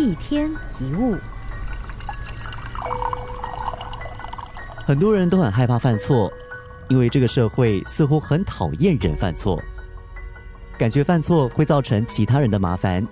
[0.00, 1.14] 一天一物，
[4.86, 6.32] 很多人都很害怕犯错，
[6.88, 9.62] 因为这个社会似乎很讨厌人犯错，
[10.78, 13.06] 感觉犯错会造成其他人的麻烦，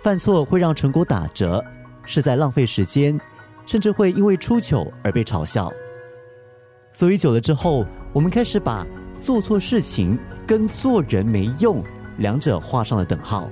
[0.00, 1.64] 犯错会让成果打折，
[2.06, 3.20] 是在浪费时间，
[3.66, 5.68] 甚至会因为出糗而被嘲笑。
[6.94, 8.86] 所以久了之后，我们开始把
[9.20, 10.16] 做错事情
[10.46, 11.82] 跟做人没用
[12.18, 13.50] 两者画上了等号。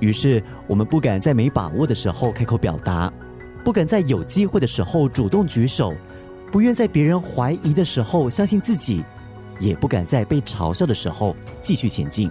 [0.00, 3.12] 于是，我们不敢在没把握的时候开口表达，
[3.62, 5.94] 不敢在有机会的时候主动举手，
[6.50, 9.04] 不愿在别人怀疑的时候相信自己，
[9.58, 12.30] 也不敢在被嘲笑的时候继续前进。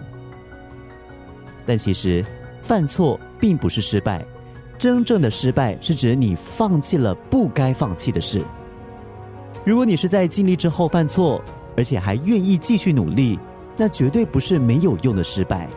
[1.66, 2.26] 但其实，
[2.60, 4.26] 犯错并不是失败，
[4.78, 8.42] 真正的失败是指你放弃了不该放弃的事。
[9.64, 11.40] 如果你是在尽力之后犯错，
[11.78, 13.38] 而且还愿意继续努力，
[13.78, 15.70] 那绝对不是没有用的失败。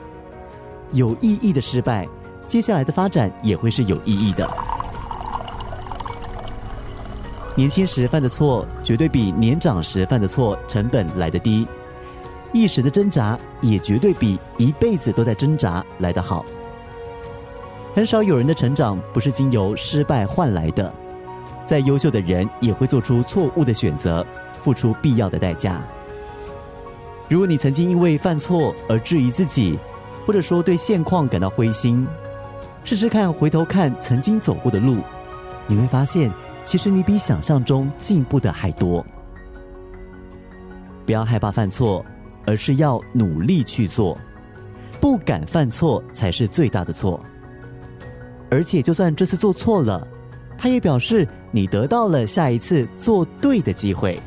[0.93, 2.07] 有意义的失败，
[2.47, 4.47] 接下来的发展也会是有意义的。
[7.55, 11.67] 年轻时犯的错，绝对比年长时犯的错成本来得低；
[12.53, 16.45] 一时的挣扎，也绝对比一辈子都在挣扎来得好。
[17.95, 20.93] 很少有人的成长不是经由失败换来的，
[21.65, 24.27] 再优秀的人也会做出错误的选择，
[24.59, 25.83] 付出必要的代价。
[27.29, 29.79] 如果你曾经因为犯错而质疑自己，
[30.27, 32.07] 或者说对现况感到灰心，
[32.85, 34.99] 试试看回头看曾经走过的路，
[35.67, 36.33] 你会发现，
[36.65, 39.05] 其实你比想象中进步的还多。
[41.05, 42.05] 不要害怕犯错，
[42.47, 44.17] 而是要努力去做。
[45.01, 47.21] 不敢犯错才是最大的错。
[48.51, 50.07] 而且，就算这次做错了，
[50.57, 54.21] 他也表示你得到了下一次做对的机会。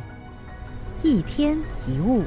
[1.01, 2.23] 一天一物。